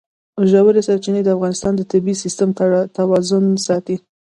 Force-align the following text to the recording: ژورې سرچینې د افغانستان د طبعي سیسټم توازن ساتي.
ژورې 0.51 0.81
سرچینې 0.87 1.21
د 1.23 1.29
افغانستان 1.35 1.73
د 1.75 1.81
طبعي 1.91 2.15
سیسټم 2.23 2.49
توازن 2.97 3.43
ساتي. 3.67 3.95